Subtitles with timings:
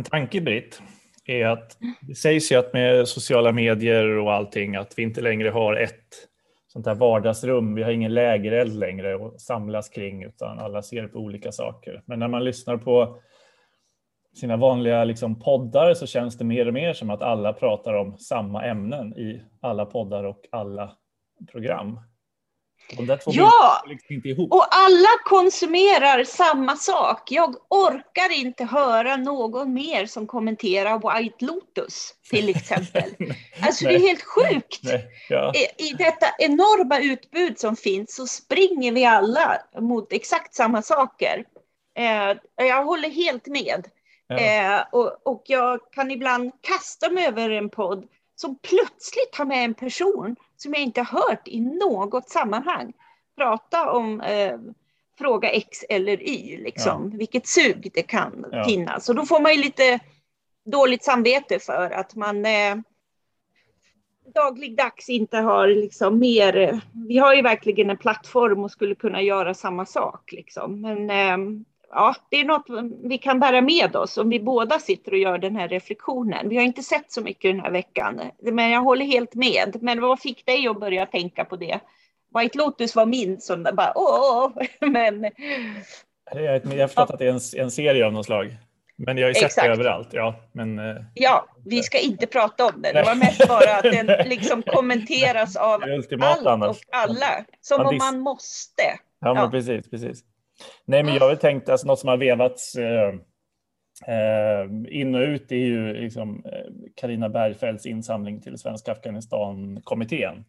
[0.00, 0.82] En tanke, Britt,
[1.24, 5.48] är att det sägs ju att med sociala medier och allting att vi inte längre
[5.48, 6.28] har ett
[6.66, 7.74] sånt här vardagsrum.
[7.74, 12.02] Vi har ingen lägereld längre att samlas kring utan alla ser på olika saker.
[12.06, 13.20] Men när man lyssnar på
[14.40, 18.18] sina vanliga liksom, poddar så känns det mer och mer som att alla pratar om
[18.18, 20.92] samma ämnen i alla poddar och alla
[21.52, 22.00] program
[23.26, 27.30] ja, liksom och alla konsumerar samma sak.
[27.30, 33.10] Jag orkar inte höra någon mer som kommenterar White Lotus till exempel.
[33.62, 34.80] alltså det är helt sjukt.
[34.82, 35.52] Nej, ja.
[35.54, 41.44] I, I detta enorma utbud som finns så springer vi alla mot exakt samma saker.
[41.98, 43.88] Eh, jag håller helt med.
[44.26, 44.38] Ja.
[44.38, 48.04] Eh, och, och jag kan ibland kasta mig över en podd
[48.40, 52.92] som plötsligt har med en person som jag inte hört i något sammanhang
[53.36, 54.58] prata om eh,
[55.18, 57.10] fråga X eller Y, liksom.
[57.12, 57.18] Ja.
[57.18, 58.64] vilket sug det kan ja.
[58.64, 59.08] finnas.
[59.08, 60.00] Och då får man ju lite
[60.64, 62.76] dåligt samvete för att man eh,
[64.34, 66.78] dagligdags inte har liksom mer, eh,
[67.08, 70.80] vi har ju verkligen en plattform och skulle kunna göra samma sak liksom.
[70.80, 72.66] Men eh, ja, det är något
[73.04, 76.48] vi kan bära med oss om vi båda sitter och gör den här reflektionen.
[76.48, 79.76] Vi har inte sett så mycket den här veckan, men jag håller helt med.
[79.80, 81.80] Men vad fick dig att börja tänka på det?
[82.38, 85.30] White Lotus var min som bara åh, men.
[86.34, 88.56] Jag har förstått att det är en, en serie av något slag.
[89.06, 89.66] Men jag har ju sett Exakt.
[89.66, 90.08] det överallt.
[90.12, 92.92] Ja, men, eh, ja, vi ska inte prata om det.
[92.92, 95.82] Det var mest bara att den liksom kommenteras av
[96.20, 97.44] allt och alla.
[97.60, 98.82] Som man om man måste.
[99.20, 100.24] Ja, men precis, precis.
[100.84, 103.14] Nej, men jag har tänkt, alltså något som har vevats eh,
[104.06, 106.44] eh, in och ut är ju liksom
[107.02, 110.44] eh, Bergfeldts insamling till Svenska Afghanistan-kommittén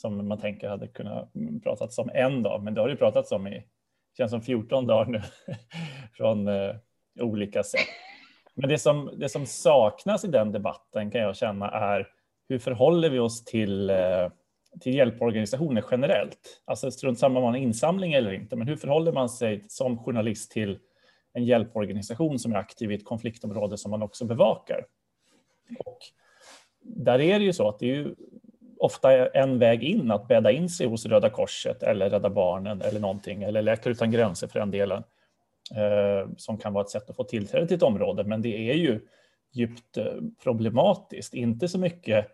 [0.00, 3.48] som man tänker hade kunnat pratats om en dag, men det har ju pratats om
[3.48, 3.64] i,
[4.16, 5.22] känns som 14 dagar nu
[6.12, 6.74] från eh,
[7.20, 7.86] olika sätt.
[8.54, 12.08] Men det som, det som saknas i den debatten kan jag känna är
[12.48, 14.28] hur förhåller vi oss till eh,
[14.80, 16.62] till hjälporganisationer generellt.
[16.64, 19.98] Alltså strunt samma om man har insamling eller inte, men hur förhåller man sig som
[19.98, 20.78] journalist till
[21.32, 24.86] en hjälporganisation som är aktiv i ett konfliktområde som man också bevakar?
[25.78, 25.98] Och
[26.80, 28.14] där är det ju så att det är ju
[28.78, 33.00] ofta en väg in att bädda in sig hos Röda Korset eller Rädda Barnen eller
[33.00, 35.02] någonting, eller Läkare utan gränser för den delen,
[35.76, 38.24] eh, som kan vara ett sätt att få tillträde till ett område.
[38.24, 39.00] Men det är ju
[39.52, 42.26] djupt eh, problematiskt, inte så mycket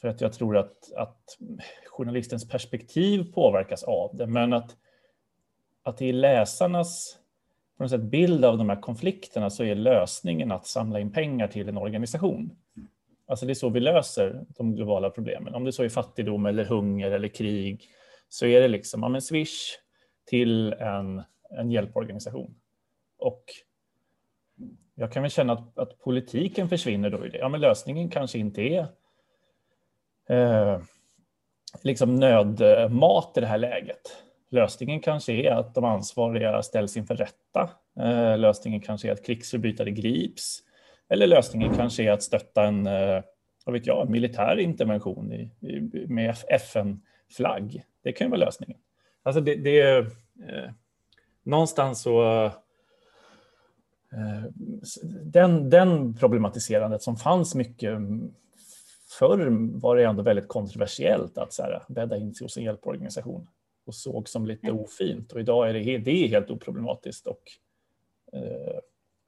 [0.00, 1.38] för att jag tror att, att
[1.86, 4.76] journalistens perspektiv påverkas av det, men att,
[5.82, 7.18] att i läsarnas
[7.76, 11.48] på något sätt bild av de här konflikterna så är lösningen att samla in pengar
[11.48, 12.56] till en organisation.
[13.26, 15.54] Alltså det är så vi löser de globala problemen.
[15.54, 17.88] Om det så är fattigdom eller hunger eller krig
[18.28, 19.72] så är det liksom ja, men swish
[20.26, 22.54] till en, en hjälporganisation.
[23.18, 23.44] Och
[24.94, 27.38] jag kan väl känna att, att politiken försvinner då i det.
[27.38, 28.86] Ja, men lösningen kanske inte är
[30.28, 30.80] eh,
[31.82, 34.22] liksom nödmat i det här läget.
[34.50, 37.70] Lösningen kanske är att de ansvariga ställs inför rätta.
[38.00, 40.62] Eh, lösningen kanske är att krigsförbrytare grips.
[41.08, 43.22] Eller lösningen kanske är att stötta en, eh,
[43.64, 47.82] vad vet jag, militär intervention i, i, med FN-flagg.
[48.02, 48.78] Det kan ju vara lösningen.
[49.22, 49.98] Alltså det, det är
[50.48, 50.70] eh,
[51.42, 52.44] någonstans så
[54.12, 54.42] eh,
[55.24, 57.98] den, den problematiserandet som fanns mycket
[59.08, 59.48] förr
[59.80, 63.48] var det ändå väldigt kontroversiellt att så här, bädda in sig hos en hjälporganisation
[63.86, 64.80] och såg som lite mm.
[64.80, 65.32] ofint.
[65.32, 67.42] Och idag är det, det är helt oproblematiskt och
[68.32, 68.78] eh,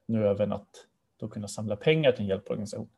[0.05, 0.85] nu även att
[1.17, 2.89] då kunna samla pengar till en hjälporganisation.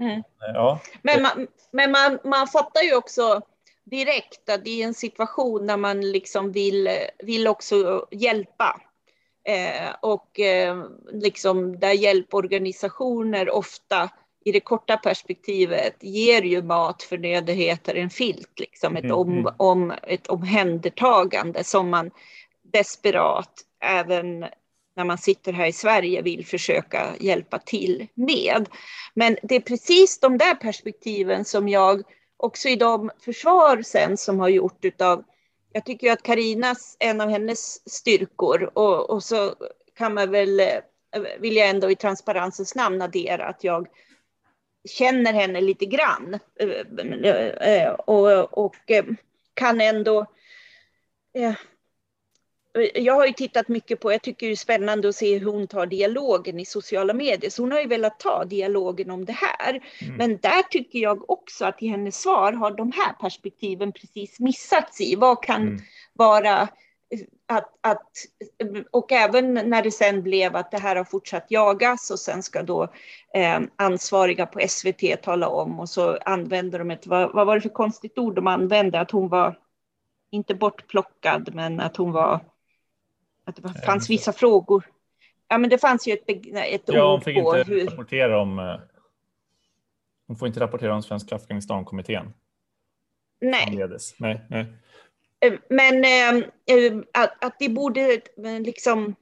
[0.00, 0.22] Mm.
[0.38, 0.80] Ja.
[1.02, 3.42] Men, man, men man, man fattar ju också
[3.84, 8.80] direkt att det är en situation där man liksom vill, vill också hjälpa.
[9.44, 14.10] Eh, och eh, liksom där hjälporganisationer ofta
[14.46, 19.54] i det korta perspektivet ger ju mat, förnödenheter, en filt, liksom ett, mm, om, mm.
[19.56, 22.10] om, ett omhändertagande som man
[22.72, 24.40] desperat, även
[24.96, 28.68] när man sitter här i Sverige, vill försöka hjälpa till med.
[29.14, 32.02] Men det är precis de där perspektiven som jag
[32.36, 35.24] också i de försvar sen som har gjort utav,
[35.72, 39.54] jag tycker att Karinas en av hennes styrkor och, och så
[39.94, 40.60] kan man väl,
[41.40, 43.88] vill jag ändå i transparensens namn addera att jag
[44.86, 49.04] känner henne lite grann eh, eh, och, och eh,
[49.54, 50.26] kan ändå
[52.94, 55.66] jag har ju tittat mycket på, jag tycker det är spännande att se hur hon
[55.66, 57.50] tar dialogen i sociala medier.
[57.50, 59.70] Så hon har ju velat ta dialogen om det här.
[59.70, 60.16] Mm.
[60.16, 65.00] Men där tycker jag också att i hennes svar har de här perspektiven precis missats
[65.00, 65.16] i.
[65.16, 65.78] Vad kan mm.
[66.12, 66.68] vara
[67.48, 68.10] att, att,
[68.90, 72.62] och även när det sen blev att det här har fortsatt jagas och sen ska
[72.62, 72.82] då
[73.34, 77.60] eh, ansvariga på SVT tala om och så använder de ett, vad, vad var det
[77.60, 79.58] för konstigt ord de använde, att hon var
[80.30, 82.40] inte bortplockad men att hon var,
[83.44, 84.84] att det fanns vissa frågor.
[85.48, 86.24] Ja men det fanns ju ett,
[86.56, 87.86] ett ja, ord fick på inte hur...
[87.86, 88.76] Rapportera om, eh,
[90.26, 92.32] hon får inte rapportera om Svenska Afghanistan-kommittén.
[93.40, 93.88] Nej.
[94.18, 94.66] nej, nej.
[95.44, 96.44] Eh, men eh,
[96.76, 98.20] eh, att, att det borde
[98.60, 99.14] liksom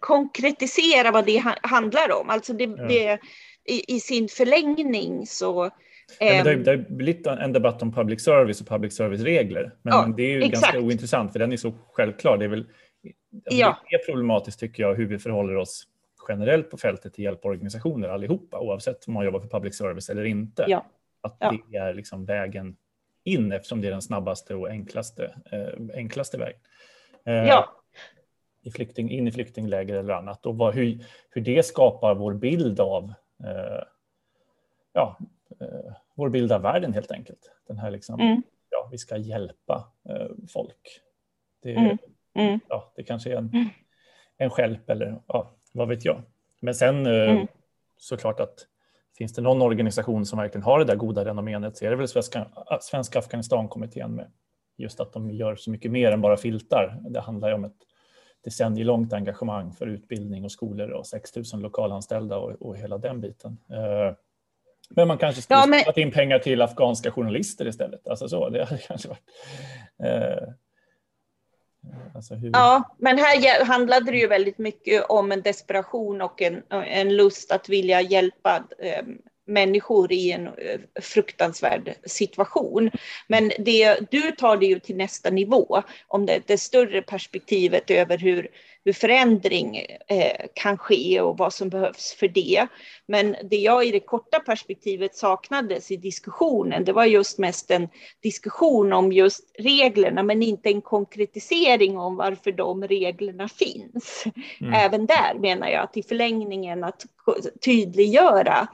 [0.00, 2.30] konkretisera vad det handlar om.
[2.30, 2.86] Alltså det, ja.
[2.88, 3.18] det
[3.64, 5.70] i, i, sin förlängning så...
[6.18, 9.74] Ja, det, har, det har blivit en debatt om public service och public service-regler.
[9.82, 10.62] Men ja, det är ju exakt.
[10.62, 12.38] ganska ointressant för den är så självklar.
[12.38, 12.66] Det är väl
[13.34, 13.78] alltså ja.
[13.90, 15.84] det är problematiskt tycker jag hur vi förhåller oss
[16.28, 20.82] generellt på fältet till hjälporganisationer allihopa oavsett om man jobbar för public service eller inte.
[21.20, 22.76] Att det är liksom vägen
[23.24, 26.60] in eftersom det är den snabbaste och enklaste, eh, enklaste vägen.
[27.24, 27.68] Eh, ja.
[28.62, 32.80] I flykting, in i flyktingläger eller annat och vad, hur, hur det skapar vår bild
[32.80, 33.12] av
[33.44, 33.84] eh,
[34.92, 35.18] ja,
[35.60, 37.50] eh, vår bild av världen helt enkelt.
[37.68, 38.42] Den här liksom, mm.
[38.70, 41.00] ja, vi ska hjälpa eh, folk.
[41.62, 41.98] Det, mm.
[42.34, 42.60] Mm.
[42.68, 43.68] Ja, det kanske är en, mm.
[44.36, 46.22] en skälp eller ja, vad vet jag.
[46.60, 47.46] Men sen eh, mm.
[47.96, 48.66] såklart att
[49.18, 52.08] finns det någon organisation som verkligen har det där goda renomméet så är det väl
[52.08, 52.46] Svenska,
[52.80, 54.26] Svenska Afghanistankommittén med
[54.76, 56.98] just att de gör så mycket mer än bara filtar.
[57.10, 57.76] Det handlar ju om ett
[58.44, 63.58] decennielångt engagemang för utbildning och skolor och 6 000 lokalanställda och, och hela den biten.
[63.70, 64.16] Eh,
[64.90, 65.98] men man kanske skulle ja, men...
[65.98, 68.08] in pengar till afghanska journalister istället.
[68.08, 69.24] Alltså så, det hade kanske varit...
[71.92, 72.50] Eh, alltså hur...
[72.52, 77.52] Ja, men här handlade det ju väldigt mycket om en desperation och en, en lust
[77.52, 79.04] att vilja hjälpa eh,
[79.46, 82.90] människor i en eh, fruktansvärd situation.
[83.28, 88.18] Men det, du tar det ju till nästa nivå, om det, det större perspektivet över
[88.18, 88.48] hur,
[88.84, 89.76] hur förändring
[90.08, 92.66] eh, kan ske och vad som behövs för det.
[93.06, 97.88] Men det jag i det korta perspektivet saknades i diskussionen, det var just mest en
[98.22, 104.24] diskussion om just reglerna, men inte en konkretisering om varför de reglerna finns.
[104.60, 104.72] Mm.
[104.72, 107.06] Även där menar jag att i förlängningen att
[107.64, 108.68] tydliggöra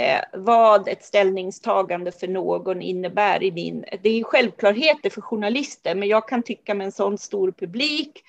[0.00, 3.84] eh, vad ett ställningstagande för någon innebär i min...
[4.02, 8.22] Det är självklarheter för journalister, men jag kan tycka med en sån stor publik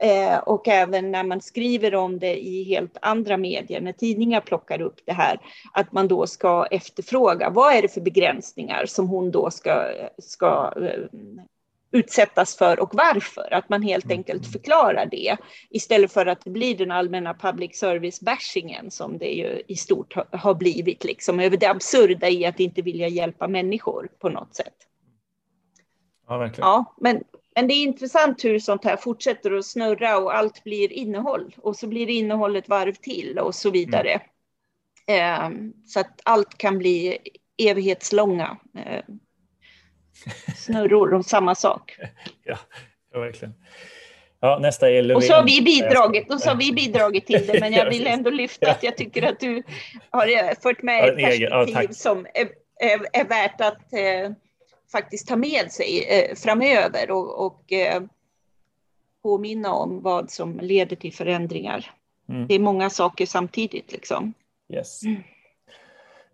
[0.00, 4.80] eh, och även när man skriver om det i helt andra medier, när tidningar plockar
[4.80, 5.40] upp det här,
[5.72, 10.72] att man då ska efterfråga vad är det för begränsningar som hon då ska, ska
[10.82, 11.20] eh,
[11.96, 13.54] utsättas för och varför.
[13.54, 14.18] Att man helt mm.
[14.18, 15.36] enkelt förklarar det
[15.70, 20.54] istället för att det blir den allmänna public service-bashingen som det ju i stort har
[20.54, 24.74] blivit, liksom över det absurda i att inte vilja hjälpa människor på något sätt.
[26.28, 26.68] Ja, verkligen.
[26.68, 30.92] Ja, men, men det är intressant hur sånt här fortsätter att snurra och allt blir
[30.92, 34.20] innehåll och så blir det innehåll ett varv till och så vidare.
[35.06, 35.64] Mm.
[35.66, 37.18] Eh, så att allt kan bli
[37.58, 38.56] evighetslånga.
[38.74, 39.02] Eh,
[40.56, 41.96] snurror om samma sak.
[42.44, 42.58] Ja,
[43.12, 43.54] ja verkligen.
[44.40, 45.16] Ja, nästa är Löfven.
[45.16, 48.06] Och så har vi bidragit, och så har vi bidragit till det, men jag vill
[48.06, 49.62] ändå lyfta att jag tycker att du
[50.10, 52.48] har eh, fört med ett perspektiv ja, som är,
[52.80, 54.32] är, är, värt att eh,
[54.92, 58.02] faktiskt ta med sig eh, framöver och, och eh,
[59.22, 61.90] påminna om vad som leder till förändringar.
[62.28, 62.46] Mm.
[62.46, 64.32] Det är många saker samtidigt liksom.
[64.72, 65.02] Yes.
[65.02, 65.22] Mm.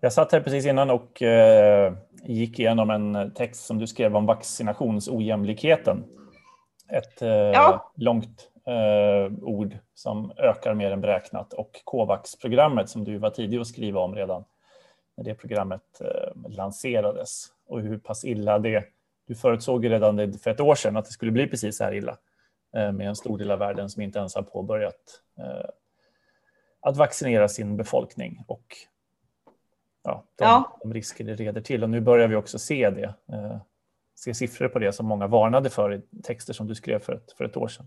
[0.04, 4.26] Jag satt här precis innan och eh, gick igenom en text som du skrev om
[4.26, 6.04] vaccinationsojämlikheten.
[6.88, 7.92] Ett eh, ja.
[7.96, 13.66] långt eh, ord som ökar mer än beräknat och Covax-programmet som du var tidig att
[13.66, 14.44] skriva om redan
[15.16, 18.84] när det programmet eh, lanserades och hur pass illa det...
[19.26, 22.16] Du förutsåg redan för ett år sedan att det skulle bli precis så här illa
[22.76, 25.70] eh, med en stor del av världen som inte ens har påbörjat eh,
[26.80, 28.76] att vaccinera sin befolkning och
[30.02, 30.78] ja, de, ja.
[30.82, 31.82] de risker det leder till.
[31.82, 33.56] Och nu börjar vi också se det, eh,
[34.14, 37.32] se siffror på det som många varnade för i texter som du skrev för ett,
[37.32, 37.86] för ett år sedan.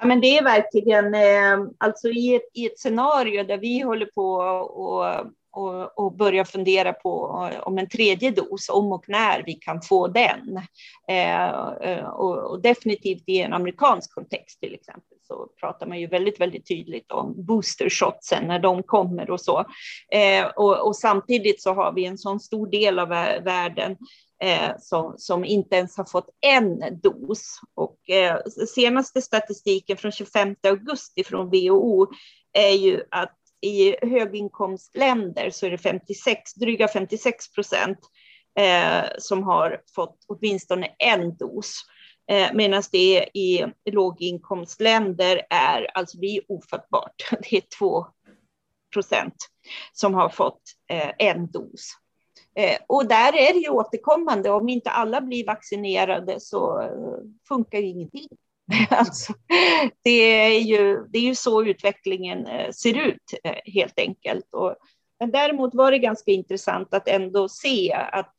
[0.00, 4.06] Ja, men det är verkligen, eh, alltså i ett, i ett scenario där vi håller
[4.06, 7.24] på och, och, och börja fundera på
[7.62, 10.60] om en tredje dos, om och när vi kan få den.
[11.08, 11.44] Eh,
[11.80, 16.40] eh, och, och, definitivt i en amerikansk kontext till exempel så pratar man ju väldigt,
[16.40, 19.64] väldigt tydligt om boostershotsen när de kommer och så.
[20.12, 23.96] Eh, och, och, samtidigt så har vi en sån stor del av världen
[24.42, 27.60] eh, som, som inte ens har fått en dos.
[27.74, 28.38] Och eh,
[28.74, 32.06] senaste statistiken från 25 augusti från WHO
[32.52, 37.98] är ju att i höginkomstländer så är det 56, dryga 56 procent
[38.58, 41.84] eh, som har fått åtminstone en dos.
[42.28, 47.14] Eh, Medan det i låginkomstländer är, alltså det är ofattbart,
[47.50, 48.06] det är 2
[48.92, 49.36] procent
[49.92, 51.92] som har fått eh, en dos.
[52.58, 57.18] Eh, och där är det ju återkommande, om inte alla blir vaccinerade så eh,
[57.48, 58.28] funkar ju ingenting.
[58.90, 59.32] Alltså,
[60.02, 64.54] det, är ju, det är ju så utvecklingen eh, ser ut eh, helt enkelt.
[64.54, 64.76] Och,
[65.20, 68.34] men däremot var det ganska intressant att ändå se att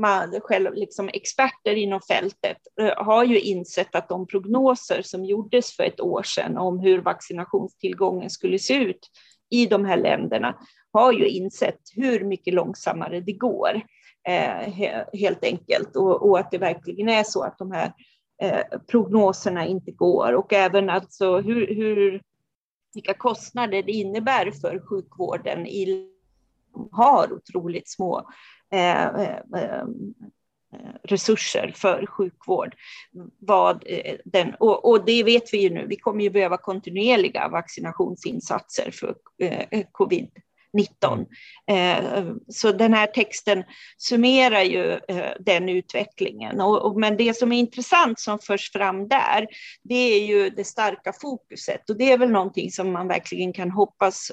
[0.00, 5.76] man själv, liksom experter inom fältet eh, har ju insett att de prognoser som gjordes
[5.76, 9.10] för ett år sedan om hur vaccinationstillgången skulle se ut
[9.50, 10.56] i de här länderna
[10.92, 13.82] har ju insett hur mycket långsammare det går,
[14.28, 15.96] eh, helt enkelt.
[15.96, 17.92] Och, och, att det verkligen är så att de här
[18.42, 20.32] eh, prognoserna inte går.
[20.32, 22.22] Och även alltså hur, hur,
[22.94, 26.10] vilka kostnader det innebär för sjukvården i
[26.92, 28.30] har otroligt små
[28.72, 29.84] Eh, eh, eh,
[31.02, 32.74] resurser för sjukvård.
[33.38, 33.84] Vad
[34.24, 39.14] den, och, och, det vet vi ju nu, vi kommer ju behöva kontinuerliga vaccinationsinsatser för
[39.38, 40.28] eh, covid
[40.72, 41.26] 19.
[41.70, 43.64] Eh, så den här texten
[43.98, 46.62] summerar ju eh, den utvecklingen.
[46.96, 49.46] Men det som är intressant som förs fram där,
[49.82, 51.90] det är ju det starka fokuset.
[51.90, 54.32] Och det är väl någonting som man verkligen kan hoppas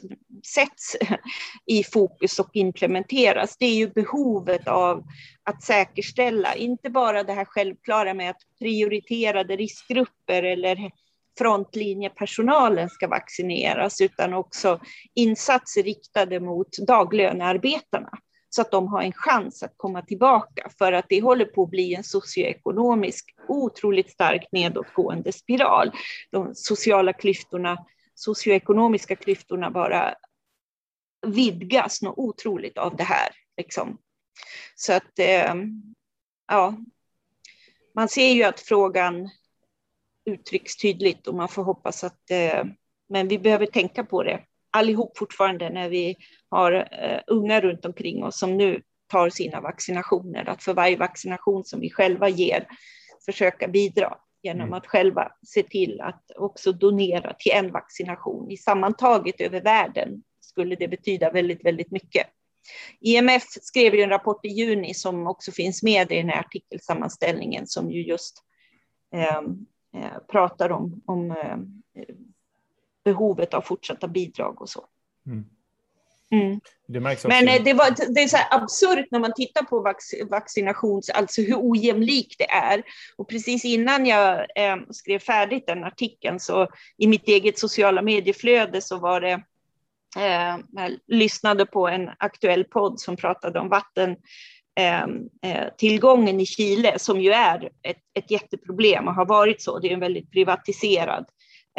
[0.55, 0.95] sätts
[1.65, 3.57] i fokus och implementeras.
[3.57, 5.03] Det är ju behovet av
[5.43, 10.91] att säkerställa, inte bara det här självklara med att prioriterade riskgrupper eller
[11.37, 14.79] frontlinjepersonalen ska vaccineras, utan också
[15.15, 18.09] insatser riktade mot daglönearbetarna
[18.49, 21.69] så att de har en chans att komma tillbaka för att det håller på att
[21.69, 25.91] bli en socioekonomisk otroligt starkt nedåtgående spiral.
[26.31, 30.15] De sociala klyftorna, socioekonomiska klyftorna bara
[31.27, 33.29] vidgas något otroligt av det här.
[33.57, 33.97] Liksom.
[34.75, 35.55] Så att, eh,
[36.47, 36.77] ja,
[37.95, 39.29] man ser ju att frågan
[40.27, 42.63] uttrycks tydligt och man får hoppas att, eh,
[43.09, 46.15] men vi behöver tänka på det allihop fortfarande när vi
[46.49, 51.65] har eh, unga runt omkring oss som nu tar sina vaccinationer, att för varje vaccination
[51.65, 52.67] som vi själva ger
[53.25, 54.73] försöka bidra genom mm.
[54.73, 58.51] att själva se till att också donera till en vaccination.
[58.51, 62.27] I sammantaget över världen skulle det betyda väldigt, väldigt mycket.
[62.99, 67.67] IMF skrev ju en rapport i juni som också finns med i den här artikelsammanställningen
[67.67, 68.43] som ju just
[69.15, 69.41] eh, Eh,
[70.31, 71.57] pratar om, om eh,
[73.03, 74.85] behovet av fortsatta bidrag och så.
[75.25, 75.45] Mm.
[76.29, 76.59] Mm.
[76.87, 81.09] Det Men eh, det, var, det är så absurt när man tittar på vac vaccinations,
[81.09, 82.83] alltså hur ojämlikt det är.
[83.15, 88.81] Och precis innan jag eh, skrev färdigt den artikeln så i mitt eget sociala medieflöde
[88.81, 89.33] så var det
[90.17, 94.17] eh, jag lyssnade på en aktuell podd som pratade om vatten eh,
[94.79, 99.79] Ehm, eh, tillgången i Chile som ju är ett, ett jätteproblem och har varit så.
[99.79, 101.25] Det är en väldigt privatiserad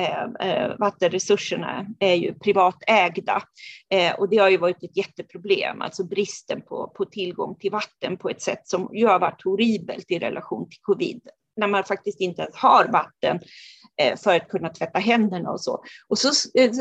[0.01, 3.43] ehm, eh, vattenresurserna är ju privatägda
[3.91, 8.17] eh, och det har ju varit ett jätteproblem, alltså bristen på, på tillgång till vatten
[8.17, 11.21] på ett sätt som ju har varit horribelt i relation till covid,
[11.57, 13.41] när man faktiskt inte ens har vatten
[14.03, 15.85] eh, för att kunna tvätta händerna och så.
[16.09, 16.31] Och så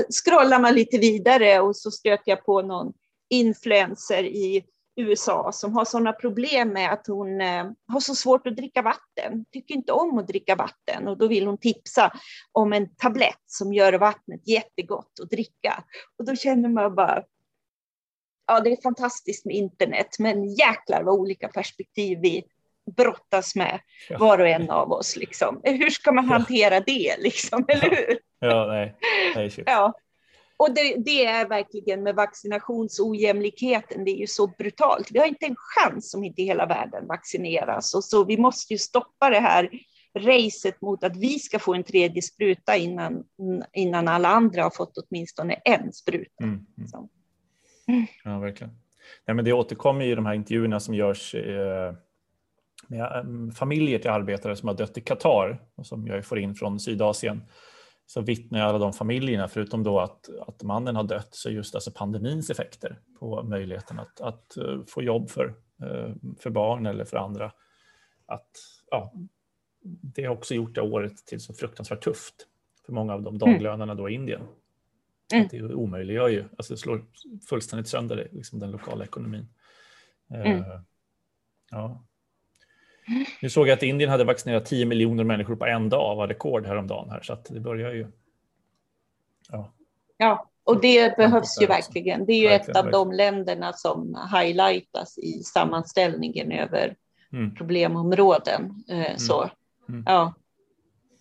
[0.09, 2.93] scrollar man lite vidare och så stöter jag på någon
[3.29, 4.63] influencer i
[4.97, 9.45] USA som har sådana problem med att hon eh, har så svårt att dricka vatten,
[9.51, 12.11] tycker inte om att dricka vatten och då vill hon tipsa
[12.51, 15.83] om en tablett som gör vattnet jättegott att dricka.
[16.17, 17.23] Och då känner man bara,
[18.47, 22.43] ja det är fantastiskt med internet, men jäklar vad olika perspektiv vi
[22.95, 24.17] brottas med, ja.
[24.17, 25.15] var och en av oss.
[25.15, 25.61] Liksom.
[25.63, 28.19] Hur ska man hantera det, liksom, eller hur?
[28.39, 28.95] Ja, nej.
[29.35, 29.93] nej ja.
[30.57, 35.11] Och det, det, är verkligen med vaccinationsojämlikheten, det är ju så brutalt.
[35.11, 37.95] Vi har inte en chans om inte hela världen vaccineras.
[37.95, 39.69] Och så vi måste ju stoppa det här
[40.15, 43.23] racet mot att vi ska få en tredje spruta innan,
[43.73, 46.43] innan alla andra har fått åtminstone en spruta.
[46.43, 46.65] Mm,
[47.87, 48.07] mm.
[48.23, 48.73] Ja, verkligen.
[49.25, 51.93] Nej, men det återkommer i de här intervjuerna som görs eh,
[52.87, 56.55] med eh, familjer till arbetare som har dött i Qatar och som jag får in
[56.55, 57.41] från Sydasien
[58.07, 61.91] så vittnar alla de familjerna, förutom då att, att mannen har dött, så just alltså
[61.91, 65.45] pandemins effekter på möjligheten att, att uh, få jobb för,
[65.83, 67.51] uh, för barn eller för andra.
[68.25, 68.49] Att,
[68.91, 69.13] ja,
[69.83, 72.35] det har också gjort det året till så fruktansvärt tufft
[72.85, 73.39] för många av de mm.
[73.39, 74.41] daglönarna då i Indien.
[75.33, 75.47] Mm.
[75.51, 77.05] Det omöjliggör ju, alltså det slår
[77.49, 79.47] fullständigt sönder liksom den lokala ekonomin.
[80.29, 80.59] Mm.
[80.59, 80.81] Uh,
[81.71, 82.05] ja.
[83.41, 86.65] Nu såg jag att Indien hade vaccinerat 10 miljoner människor på en dag, var rekord
[86.65, 88.07] häromdagen här, så att det börjar ju.
[89.49, 89.73] Ja,
[90.17, 92.25] ja och det behövs ju verkligen.
[92.25, 93.09] Det är ju verkligen, ett av verkligen.
[93.09, 96.95] de länderna som highlightas i sammanställningen över
[97.33, 97.55] mm.
[97.55, 98.83] problemområden.
[98.89, 99.17] Eh, mm.
[99.17, 99.49] Så.
[99.89, 100.03] Mm.
[100.05, 100.33] Ja.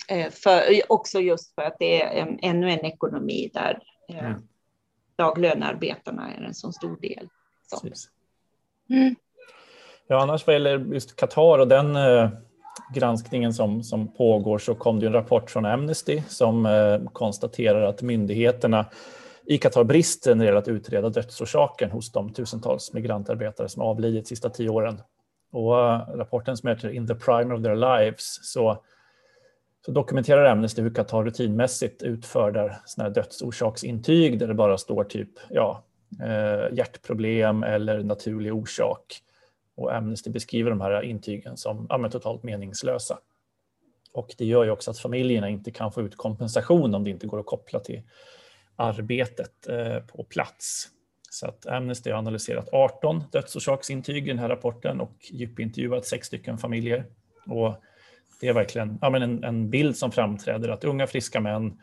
[0.08, 3.78] Eh, för, också just för att det är en, ännu en ekonomi där
[4.08, 4.42] eh, mm.
[5.16, 7.28] daglönearbetarna är en så stor del.
[7.66, 7.88] Så.
[10.08, 12.28] Ja, annars vad gäller just Qatar och den eh,
[12.94, 18.02] granskningen som, som pågår så kom det en rapport från Amnesty som eh, konstaterar att
[18.02, 18.86] myndigheterna
[19.46, 24.24] i Qatar brister när det gäller att utreda dödsorsaken hos de tusentals migrantarbetare som avlidit
[24.24, 25.00] de sista tio åren.
[25.52, 28.82] Och eh, rapporten som heter In the prime of their lives så,
[29.86, 35.30] så dokumenterar Amnesty hur Qatar rutinmässigt utför såna här dödsorsaksintyg där det bara står typ
[35.50, 35.84] ja,
[36.22, 39.22] eh, hjärtproblem eller naturlig orsak.
[39.76, 43.18] Och Amnesty beskriver de här intygen som ja, totalt meningslösa.
[44.12, 47.26] Och det gör ju också att familjerna inte kan få ut kompensation om det inte
[47.26, 48.02] går att koppla till
[48.76, 50.88] arbetet eh, på plats.
[51.30, 56.58] Så att Amnesty har analyserat 18 dödsorsaksintyg i den här rapporten och djupintervjuat sex stycken
[56.58, 57.04] familjer.
[57.46, 57.74] Och
[58.40, 61.80] det är verkligen ja, men en, en bild som framträder att unga friska män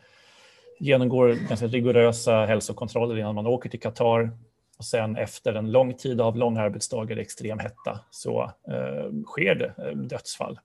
[0.80, 4.30] genomgår ganska rigorösa hälsokontroller innan man åker till Qatar.
[4.78, 9.54] Och sen efter en lång tid av långa arbetsdagar i extrem hetta så eh, sker
[9.54, 10.58] det eh, dödsfall.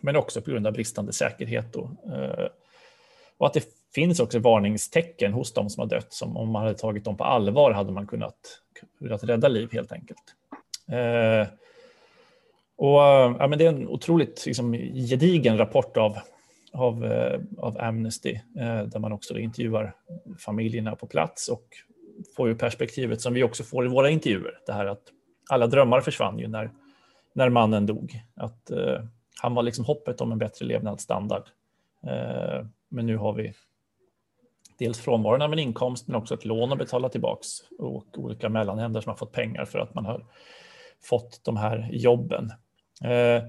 [0.00, 1.76] Men också på grund av bristande säkerhet.
[1.76, 2.48] Och, eh,
[3.38, 3.64] och att det
[3.94, 7.24] finns också varningstecken hos de som har dött som om man hade tagit dem på
[7.24, 8.62] allvar hade man kunnat,
[8.98, 10.34] kunnat rädda liv helt enkelt.
[10.88, 11.48] Eh,
[12.76, 16.18] och, eh, ja, men det är en otroligt liksom, gedigen rapport av,
[16.72, 19.94] av, eh, av Amnesty eh, där man också intervjuar
[20.38, 21.66] familjerna på plats och
[22.36, 24.58] får ju perspektivet som vi också får i våra intervjuer.
[24.66, 25.02] Det här att
[25.50, 26.70] alla drömmar försvann ju när,
[27.32, 28.20] när mannen dog.
[28.36, 29.00] Att eh,
[29.42, 31.42] han var liksom hoppet om en bättre levnadsstandard.
[32.06, 33.52] Eh, men nu har vi
[34.78, 39.00] dels frånvaron av en inkomst men också ett lån att betala tillbaks och olika mellanhänder
[39.00, 40.24] som har fått pengar för att man har
[41.02, 42.52] fått de här jobben.
[43.04, 43.42] Eh,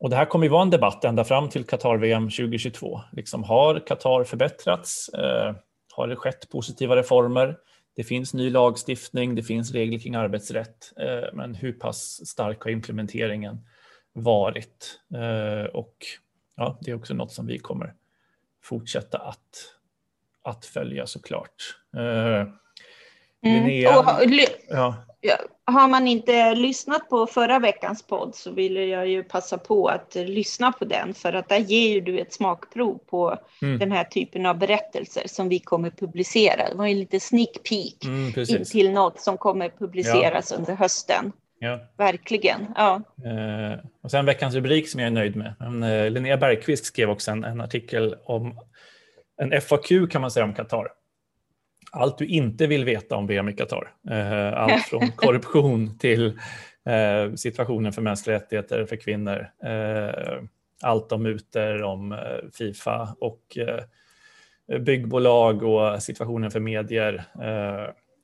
[0.00, 3.00] och det här kommer ju vara en debatt ända fram till Qatar-VM 2022.
[3.12, 5.08] Liksom, har Qatar förbättrats?
[5.08, 5.54] Eh,
[5.92, 7.56] har det skett positiva reformer?
[7.96, 12.70] Det finns ny lagstiftning, det finns regler kring arbetsrätt, eh, men hur pass stark har
[12.70, 13.66] implementeringen
[14.12, 15.00] varit?
[15.72, 15.96] Och
[16.56, 17.94] ja, det är också något som vi kommer
[18.62, 19.76] fortsätta att
[20.46, 21.76] att följa såklart.
[21.96, 22.52] Eh, mm.
[23.42, 24.06] Linnea, och,
[24.68, 25.04] ja.
[25.64, 30.14] Har man inte lyssnat på förra veckans podd så vill jag ju passa på att
[30.14, 33.78] lyssna på den för att där ger ju du ett smakprov på mm.
[33.78, 36.68] den här typen av berättelser som vi kommer publicera.
[36.70, 40.56] Det var ju lite sneak peek mm, till något som kommer publiceras ja.
[40.56, 41.32] under hösten.
[41.58, 41.80] Ja.
[41.98, 42.66] Verkligen.
[42.76, 43.02] Ja.
[43.24, 45.54] Eh, och sen veckans rubrik som jag är nöjd med.
[45.58, 48.58] Men, eh, Linnea Bergqvist skrev också en, en artikel om
[49.42, 50.88] en FAQ kan man säga om Qatar.
[51.92, 53.92] Allt du inte vill veta om VM i Qatar.
[54.10, 56.26] Eh, allt från korruption till
[56.86, 59.48] eh, situationen för mänskliga rättigheter för kvinnor.
[59.64, 60.42] Eh,
[60.82, 62.18] allt om muter, om
[62.58, 63.58] Fifa och
[64.80, 67.24] byggbolag och situationen för medier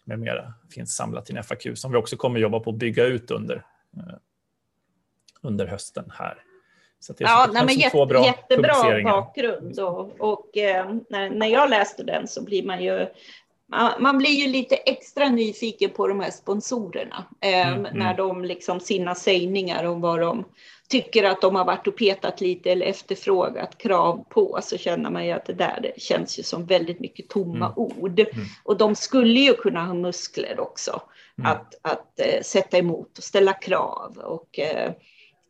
[0.05, 3.05] med mera finns samlat i en FAQ som vi också kommer jobba på att bygga
[3.05, 3.64] ut under,
[5.42, 6.44] under hösten här.
[7.03, 11.46] Så det är ja, nej, men jätte, bra jättebra bakgrund och, och eh, när, när
[11.46, 13.07] jag läste den så blir man ju
[13.98, 17.98] man blir ju lite extra nyfiken på de här sponsorerna eh, mm, mm.
[17.98, 20.44] när de liksom sina sägningar om vad de
[20.88, 25.26] tycker att de har varit och petat lite eller efterfrågat krav på så känner man
[25.26, 27.72] ju att det där det känns ju som väldigt mycket tomma mm.
[27.76, 28.20] ord.
[28.20, 28.44] Mm.
[28.64, 31.02] Och de skulle ju kunna ha muskler också
[31.38, 31.50] mm.
[31.50, 34.92] att, att eh, sätta emot och ställa krav och eh,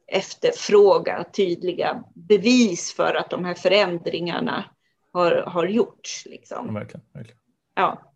[0.06, 4.64] efterfråga tydliga bevis för att de här förändringarna
[5.12, 6.26] har, har gjorts.
[6.30, 6.66] Liksom.
[6.66, 7.38] Ja, verkligen, verkligen.
[7.74, 8.11] Ja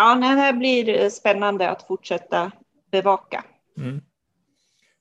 [0.00, 2.52] ja, det här blir eh, spännande att fortsätta
[2.90, 3.44] bevaka.
[3.76, 4.00] Mm.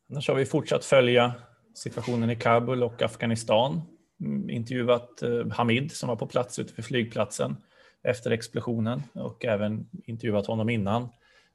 [0.09, 1.33] Annars har vi fortsatt följa
[1.73, 3.81] situationen i Kabul och Afghanistan.
[4.21, 7.57] Mm, intervjuat eh, Hamid som var på plats ute vid flygplatsen
[8.03, 11.09] efter explosionen och även intervjuat honom innan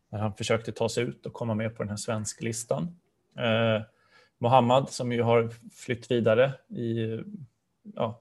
[0.09, 2.83] när han försökte ta sig ut och komma med på den här svensklistan.
[3.39, 3.83] Eh,
[4.39, 7.19] Mohammad som ju har flytt vidare i
[7.95, 8.21] ja,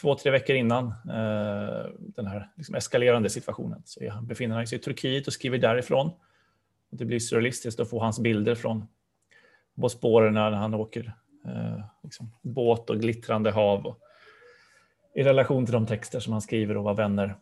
[0.00, 3.82] två, tre veckor innan eh, den här liksom eskalerande situationen.
[3.84, 6.06] Så han befinner sig i Turkiet och skriver därifrån.
[6.90, 8.86] Och det blir surrealistiskt att få hans bilder från
[9.74, 11.12] Bosporerna när han åker
[11.46, 13.86] eh, liksom, båt och glittrande hav.
[13.86, 13.98] Och,
[15.14, 17.36] I relation till de texter som han skriver och vad vänner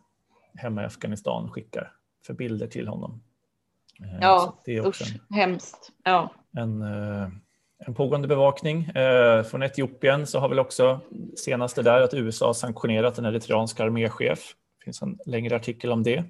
[0.55, 1.91] hemma i Afghanistan skickar
[2.25, 3.23] för bilder till honom.
[3.99, 5.91] Eh, ja, det är också usch, en, hemskt.
[6.03, 6.31] Ja.
[6.51, 7.29] En, eh,
[7.77, 8.85] en pågående bevakning.
[8.85, 10.99] Eh, från Etiopien så har väl också
[11.35, 14.55] senaste där att USA sanktionerat en eritreansk arméchef.
[14.79, 16.23] Det finns en längre artikel om det.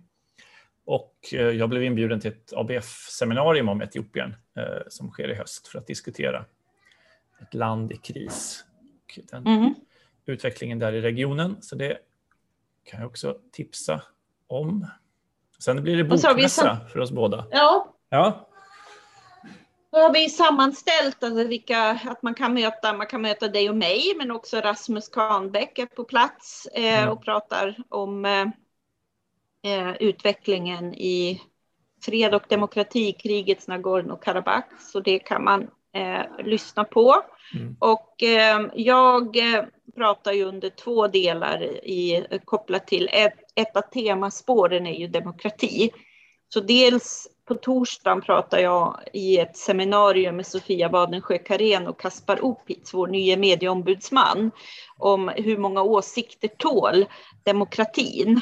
[0.85, 5.67] Och eh, jag blev inbjuden till ett ABF-seminarium om Etiopien eh, som sker i höst
[5.67, 6.45] för att diskutera
[7.41, 8.65] ett land i kris.
[9.05, 9.75] Och och den mm.
[10.25, 11.57] utvecklingen där i regionen.
[11.61, 11.97] Så det
[12.83, 14.01] kan jag också tipsa
[14.47, 14.87] om.
[15.59, 17.47] Sen blir det bokmässa för oss båda.
[17.51, 17.95] Ja.
[18.09, 18.44] ja.
[19.95, 23.75] Då har vi sammanställt alltså vilka, att man kan möta, man kan möta dig och
[23.75, 27.09] mig, men också Rasmus Kahnbäck är på plats eh, mm.
[27.09, 28.45] och pratar om eh,
[29.73, 31.41] eh, utvecklingen i
[32.05, 34.63] fred och demokrati, krigets Nagorno-Karabach.
[34.79, 37.15] Så det kan man eh, lyssna på.
[37.53, 37.75] Mm.
[37.79, 39.63] Och eh, jag eh,
[39.95, 45.91] pratar ju under två delar i, kopplat till ett, ett av temaspåren är ju demokrati.
[46.49, 52.45] Så dels på torsdagen pratar jag i ett seminarium med Sofia Badensjö Karén och Kaspar
[52.45, 54.51] Opitz, vår nya medieombudsman,
[54.97, 57.05] om hur många åsikter tål
[57.43, 58.41] demokratin.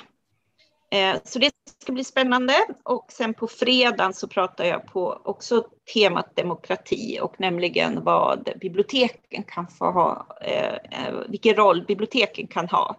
[0.91, 2.53] Eh, så det ska bli spännande.
[2.83, 9.43] Och sen på fredagen så pratar jag på också temat demokrati och nämligen vad biblioteken
[9.43, 12.95] kan få ha, eh, eh, vilken roll biblioteken kan ha.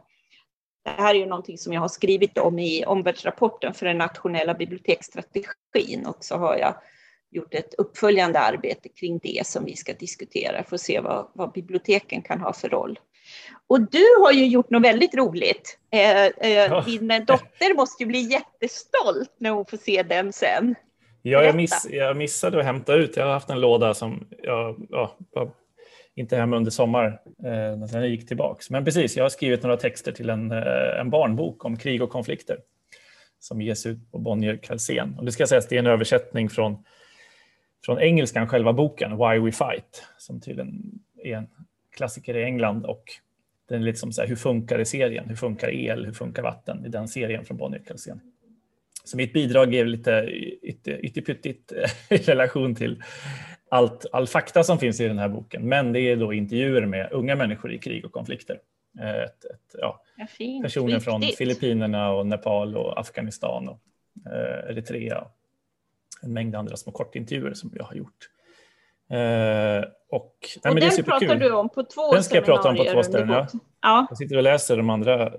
[0.84, 4.54] Det här är ju någonting som jag har skrivit om i omvärldsrapporten för den nationella
[4.54, 6.74] biblioteksstrategin och så har jag
[7.30, 11.52] gjort ett uppföljande arbete kring det som vi ska diskutera för att se vad, vad
[11.52, 12.98] biblioteken kan ha för roll.
[13.66, 15.78] Och du har ju gjort något väldigt roligt.
[15.90, 20.74] Eh, eh, din dotter måste ju bli jättestolt när hon får se den sen.
[21.22, 23.16] Ja, jag, miss, jag missade att hämta ut.
[23.16, 25.16] Jag har haft en låda som jag ja,
[26.14, 28.70] inte hemma under sommar eh, när jag gick tillbaks.
[28.70, 32.10] Men precis, jag har skrivit några texter till en, eh, en barnbok om krig och
[32.10, 32.58] konflikter
[33.40, 35.14] som ges ut på Bonnier Kalsén.
[35.18, 36.84] Och det ska sägas, det är en översättning från,
[37.84, 41.48] från engelskan, själva boken, Why We Fight, som tydligen är en
[41.96, 43.04] klassiker i England och
[43.68, 45.28] den är liksom så här, hur funkar det serien?
[45.28, 46.06] Hur funkar el?
[46.06, 48.20] Hur funkar vatten i den serien från Bonnier Kalsén?
[49.04, 50.28] Så mitt bidrag är lite
[50.86, 53.02] ytterpyttigt eh, i relation till
[53.68, 55.68] allt, all fakta som finns i den här boken.
[55.68, 58.60] Men det är då intervjuer med unga människor i krig och konflikter.
[59.00, 60.26] Ett, ett, ja, ja,
[60.62, 63.80] personer från Filippinerna och Nepal och Afghanistan och
[64.26, 65.24] eh, Eritrea.
[66.22, 68.28] En mängd andra små kortintervjuer som jag har gjort.
[69.10, 72.76] Eh, och, nej, och den pratar du om på två Den ska jag prata om
[72.76, 73.30] på två ställen.
[73.30, 73.46] Ja.
[73.82, 74.06] ja.
[74.08, 75.32] Jag sitter och läser de andra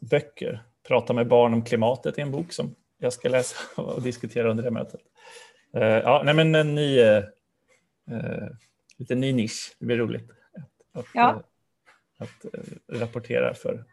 [0.00, 0.62] böcker.
[0.88, 4.64] Prata med barn om klimatet är en bok som jag ska läsa och diskutera under
[4.64, 5.00] det mötet.
[5.76, 7.24] Uh, ja, nej, men en ny, uh,
[8.98, 9.76] lite ny nisch.
[9.78, 10.30] Det blir roligt
[10.92, 11.42] att, ja.
[12.18, 12.52] att, att
[13.00, 13.84] rapportera för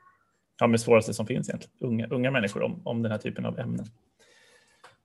[0.60, 3.60] ja, med svåraste som finns egentligen, unga, unga människor om, om den här typen av
[3.60, 3.86] ämnen.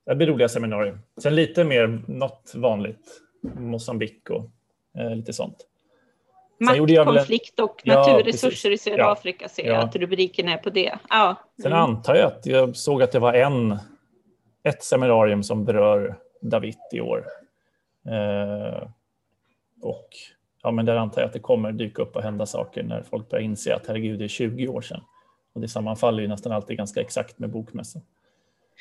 [0.07, 0.99] Det blir roliga seminarier.
[1.23, 4.51] Sen lite mer något vanligt Mosambik och
[4.99, 5.57] eh, lite sånt.
[6.61, 10.99] Maktkonflikt och naturresurser ja, i södra ja, Afrika ser jag att rubriken är på det.
[11.09, 11.37] Ja.
[11.63, 11.85] Sen mm.
[11.85, 13.79] antar jag att jag såg att det var en,
[14.63, 17.25] ett seminarium som berör David i år.
[18.09, 18.89] Eh,
[19.83, 20.09] och
[20.63, 23.31] ja, men där antar jag att det kommer dyka upp och hända saker när folk
[23.31, 25.01] börjar inse att herregud, det är 20 år sedan.
[25.55, 28.03] Och det sammanfaller ju nästan alltid ganska exakt med bokmässan.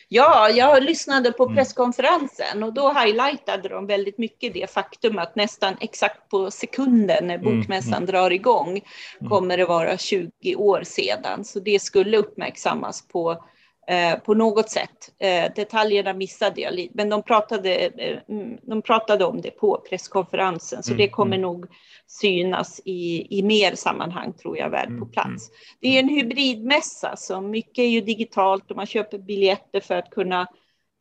[0.07, 1.55] Ja, jag lyssnade på mm.
[1.55, 7.35] presskonferensen och då highlightade de väldigt mycket det faktum att nästan exakt på sekunden när
[7.35, 8.05] mm, bokmässan mm.
[8.05, 9.29] drar igång mm.
[9.29, 11.45] kommer det vara 20 år sedan.
[11.45, 13.43] Så det skulle uppmärksammas på
[13.87, 15.13] Eh, på något sätt.
[15.19, 19.83] Eh, detaljerna missade jag lite, men de pratade, eh, mm, de pratade om det på
[19.89, 21.41] presskonferensen, så mm, det kommer mm.
[21.41, 21.65] nog
[22.07, 25.49] synas i, i mer sammanhang tror jag väl på mm, plats.
[25.79, 30.09] Det är en hybridmässa, så mycket är ju digitalt och man köper biljetter för att
[30.09, 30.47] kunna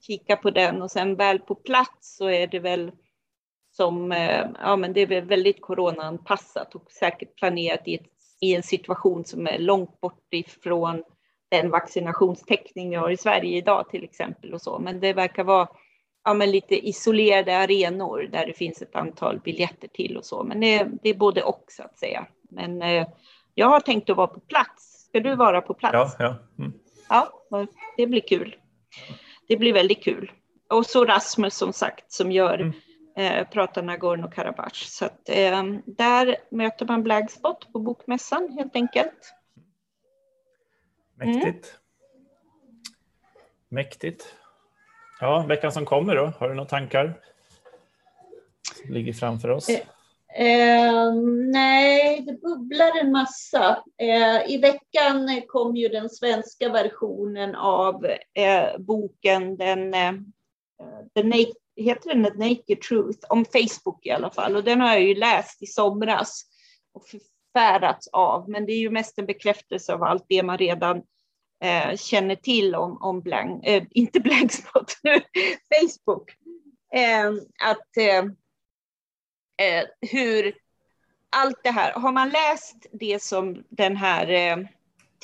[0.06, 2.92] kika på den och sen väl på plats så är det väl
[3.76, 4.10] som,
[4.62, 8.06] ja men det är väl väldigt coronaanpassat och säkert planerat i, ett,
[8.40, 11.02] i en situation som är långt bort ifrån
[11.62, 14.78] den vaccinationstäckning vi har i Sverige idag till exempel och så.
[14.78, 15.68] Men det verkar vara
[16.24, 20.44] ja, men lite isolerade arenor där det finns ett antal biljetter till och så.
[20.44, 22.26] Men det, det är både och så att säga.
[22.50, 23.06] Men eh,
[23.54, 25.06] jag har tänkt att vara på plats.
[25.08, 26.16] Ska du vara på plats?
[26.18, 26.64] Ja, ja.
[26.64, 26.72] Mm.
[27.08, 28.56] ja det blir kul.
[29.48, 30.32] Det blir väldigt kul.
[30.70, 32.74] Och så Rasmus som sagt som gör mm.
[33.16, 34.84] eh, pratar Nagorno-Karabach.
[34.86, 39.34] Så att, eh, där möter man Blagspot på bokmässan helt enkelt.
[41.16, 41.44] Mäktigt.
[41.44, 41.56] Mm.
[43.68, 44.34] Mäktigt.
[45.20, 47.20] Ja, veckan som kommer då, har du några tankar?
[48.82, 49.68] Som ligger framför oss?
[49.68, 49.80] Eh,
[50.46, 51.14] eh,
[51.52, 53.84] nej, det bubblar en massa.
[53.98, 60.12] Eh, I veckan kom ju den svenska versionen av eh, boken, den, eh,
[61.12, 61.32] den
[61.76, 64.56] heter den The Naked Truth, om Facebook i alla fall.
[64.56, 66.42] Och den har jag ju läst i somras
[66.92, 67.04] och
[67.54, 68.50] förfärats av.
[68.50, 71.02] Men det är ju mest en bekräftelse av allt det man redan
[71.64, 74.92] eh, känner till om, om blank, eh, inte blankspot,
[75.74, 76.30] Facebook.
[76.94, 77.32] Eh,
[77.64, 78.24] att eh,
[79.66, 80.54] eh, hur
[81.36, 84.66] allt det här, har man läst det som den här eh,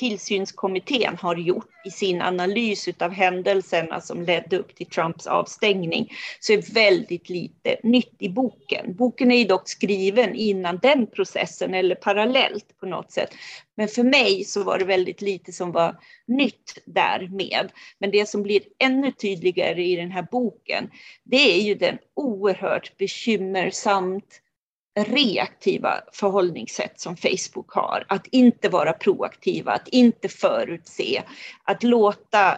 [0.01, 6.53] tillsynskommittén har gjort i sin analys av händelserna som ledde upp till Trumps avstängning så
[6.53, 8.95] är väldigt lite nytt i boken.
[8.95, 13.29] Boken är ju dock skriven innan den processen eller parallellt på något sätt.
[13.77, 17.71] Men för mig så var det väldigt lite som var nytt därmed.
[17.99, 20.89] Men det som blir ännu tydligare i den här boken,
[21.23, 24.41] det är ju den oerhört bekymmersamt
[24.95, 28.05] reaktiva förhållningssätt som Facebook har.
[28.09, 31.23] Att inte vara proaktiva, att inte förutse,
[31.63, 32.57] att låta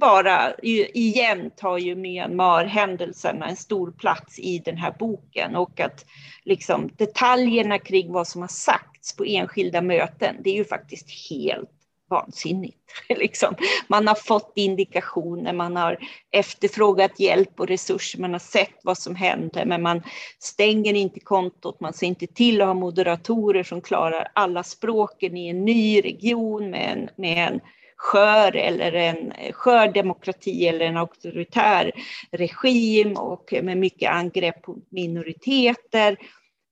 [0.00, 6.04] bara, igen tar ju Myanmar-händelserna en stor plats i den här boken och att
[6.44, 11.70] liksom detaljerna kring vad som har sagts på enskilda möten, det är ju faktiskt helt
[12.14, 12.78] vansinnigt.
[13.08, 13.54] Liksom.
[13.88, 15.98] Man har fått indikationer, man har
[16.30, 20.02] efterfrågat hjälp och resurser, man har sett vad som händer, men man
[20.38, 25.48] stänger inte kontot, man ser inte till att ha moderatorer som klarar alla språken i
[25.48, 27.60] en ny region med en, med en
[27.96, 31.92] skör eller en skör demokrati eller en auktoritär
[32.30, 36.16] regim och med mycket angrepp på minoriteter.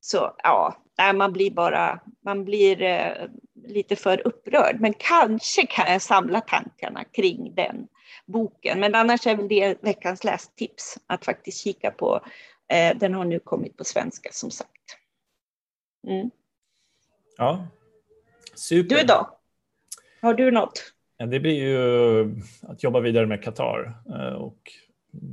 [0.04, 0.76] Så ja,
[1.14, 3.12] man blir bara, man blir eh,
[3.66, 4.80] lite för upprörd.
[4.80, 7.88] Men kanske kan jag samla tankarna kring den
[8.26, 8.80] boken.
[8.80, 12.20] Men annars är väl det veckans lästips att faktiskt kika på.
[12.68, 14.98] Eh, den har nu kommit på svenska som sagt.
[16.08, 16.30] Mm.
[17.36, 17.66] Ja,
[18.54, 18.96] super.
[18.96, 19.38] Du då?
[20.20, 20.92] Har du något?
[21.18, 24.72] Det blir ju att jobba vidare med Qatar eh, och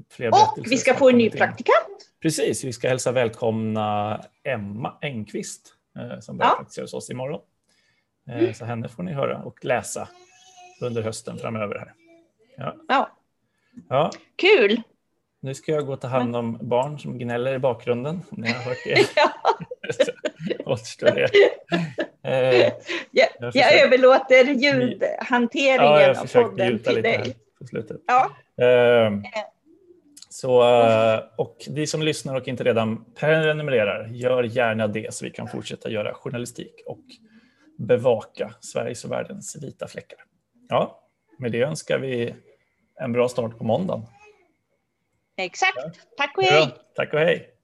[0.09, 2.08] fler Och vi ska få en ny praktikant.
[2.21, 6.55] Precis, vi ska hälsa välkomna Emma Engqvist eh, som börjar ja.
[6.55, 7.41] praktisera hos oss imorgon.
[8.29, 8.53] Mm.
[8.53, 10.09] Så henne får ni höra och läsa
[10.81, 11.75] under hösten framöver.
[11.75, 11.93] Här.
[12.57, 12.75] Ja.
[12.87, 13.09] ja.
[13.89, 14.11] ja.
[14.35, 14.81] Kul!
[15.39, 18.21] Nu ska jag gå och ta hand om barn som gnäller i bakgrunden.
[18.29, 19.05] Ni har hört det.
[20.65, 21.29] Återstår det.
[22.23, 22.73] Eh,
[23.11, 27.35] jag, jag, jag överlåter ljudhanteringen ja, av podden till dig.
[28.07, 28.31] Ja.
[28.65, 29.11] Eh,
[30.29, 35.31] så, eh, och ni som lyssnar och inte redan prenumererar, gör gärna det så vi
[35.31, 37.03] kan fortsätta göra journalistik och
[37.77, 40.19] bevaka Sveriges och världens vita fläckar.
[40.69, 41.03] Ja,
[41.37, 42.35] med det önskar vi
[42.99, 44.05] en bra start på måndagen.
[45.37, 45.77] Exakt.
[46.17, 46.61] Tack och hej.
[46.61, 47.58] Ja, tack och hej.